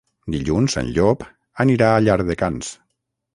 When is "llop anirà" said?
0.95-1.91